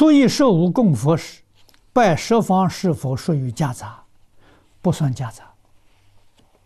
[0.00, 1.42] 初一十五供佛时，
[1.92, 4.02] 拜十方是否属于家杂？
[4.80, 5.52] 不算家杂。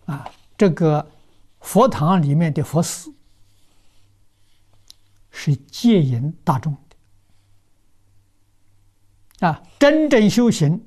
[0.07, 1.05] 啊，这个
[1.59, 3.13] 佛堂里面的佛寺
[5.33, 6.73] 是接引大众
[9.41, 9.49] 的。
[9.49, 10.81] 啊，真正修行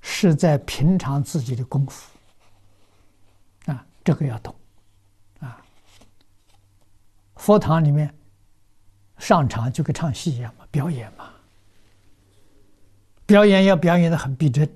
[0.00, 2.10] 是在平常自己的功夫。
[3.66, 4.52] 啊，这个要懂。
[5.38, 5.64] 啊，
[7.36, 8.12] 佛堂里面
[9.24, 11.30] 上场就跟唱戏一样嘛，表演嘛。
[13.24, 14.70] 表演要表演的很逼真。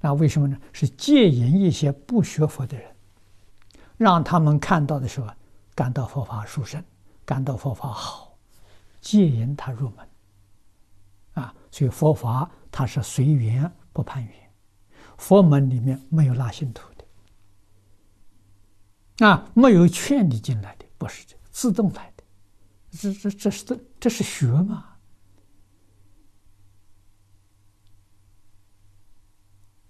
[0.00, 0.56] 那为什么呢？
[0.72, 2.94] 是借引一些不学佛的人，
[3.96, 5.26] 让他们看到的时候
[5.74, 6.80] 感到佛法殊胜，
[7.24, 8.38] 感到佛法好，
[9.00, 10.08] 借引他入门。
[11.32, 14.32] 啊，所以佛法它是随缘不攀缘，
[15.18, 16.88] 佛门里面没有拉信徒
[19.16, 22.11] 的，啊，没有劝你进来的，不是这自动来的，
[22.98, 24.84] 这这这是这这是学嘛。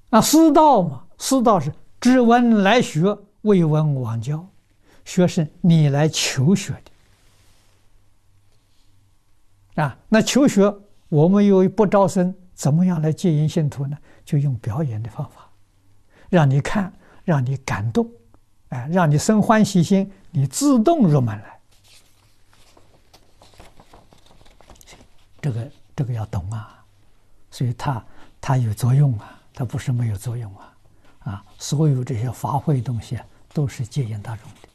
[0.09, 4.47] 那师道嘛，师道是只闻来学，未闻往教。
[5.05, 6.73] 学是你来求学
[9.75, 9.99] 的啊。
[10.09, 10.73] 那求学，
[11.09, 13.99] 我们又不招生，怎么样来接引信徒呢？
[14.25, 15.51] 就用表演的方法，
[16.31, 16.93] 让你看，
[17.25, 18.09] 让你感动，
[18.69, 21.59] 哎，让你生欢喜心，你自动入门来。
[25.41, 26.85] 这个这个要懂啊，
[27.51, 28.05] 所以它
[28.41, 29.39] 它有作用啊。
[29.55, 30.75] 它不是没有作用啊，
[31.19, 33.21] 啊，所有这些法会东西，
[33.53, 34.69] 都是戒烟大众的。